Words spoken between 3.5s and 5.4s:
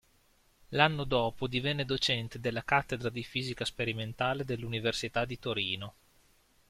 sperimentale dell'Università di